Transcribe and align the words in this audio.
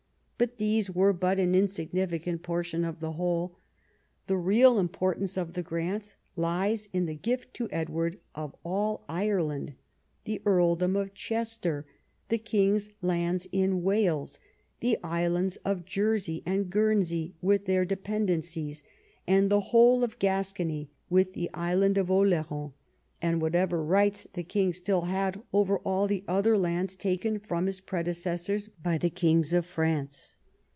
But 0.43 0.57
these 0.57 0.89
were 0.89 1.13
but 1.13 1.37
an 1.37 1.53
insignificant 1.53 2.41
portion 2.41 2.83
of 2.83 2.99
the 2.99 3.11
whole. 3.11 3.59
The 4.25 4.37
real 4.37 4.79
importance 4.79 5.37
of 5.37 5.53
the 5.53 5.61
grants 5.61 6.15
lies 6.35 6.89
in 6.91 7.05
the 7.05 7.13
gift 7.13 7.53
to 7.57 7.69
Edward 7.71 8.17
of 8.33 8.55
all 8.65 9.05
Ireland, 9.07 9.75
the 10.23 10.41
earldom 10.43 10.95
of 10.95 11.13
Chester, 11.13 11.85
the 12.29 12.39
king's 12.39 12.89
lands 13.03 13.47
in 13.51 13.83
Wales, 13.83 14.39
the 14.79 14.97
islands 15.03 15.57
of 15.57 15.85
Jersey 15.85 16.41
and 16.43 16.71
Guernsey 16.71 17.35
Avith 17.43 17.65
their 17.65 17.85
dependencies, 17.85 18.83
and 19.27 19.47
the 19.51 19.59
whole 19.69 20.03
of 20.03 20.17
Gascony 20.17 20.89
with 21.07 21.33
the 21.33 21.51
island 21.53 21.99
of 21.99 22.09
Oleron, 22.09 22.73
and 23.23 23.39
whatever 23.39 23.83
rights 23.83 24.25
the 24.33 24.41
king 24.41 24.73
still 24.73 25.01
had 25.01 25.39
over 25.53 25.77
all 25.81 26.07
the 26.07 26.23
other 26.27 26.57
lands 26.57 26.95
taken 26.95 27.37
from 27.37 27.67
his 27.67 27.79
predecessors 27.79 28.67
by 28.81 28.97
the 28.97 29.11
kings 29.11 29.53
of 29.53 29.63
France. 29.63 30.37